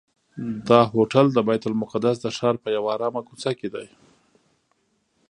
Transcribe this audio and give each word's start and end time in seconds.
دا 0.69 0.79
هوټل 0.93 1.25
د 1.33 1.37
بیت 1.47 1.63
المقدس 1.67 2.15
د 2.21 2.27
ښار 2.37 2.55
په 2.63 2.69
یوه 2.75 2.89
آرامه 2.95 3.21
کوڅه 3.27 3.51
کې 3.59 3.67
دی. 3.75 3.87